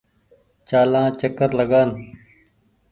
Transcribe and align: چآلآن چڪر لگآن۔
چآلآن 0.67 1.09
چڪر 1.19 1.49
لگآن۔ 1.59 1.89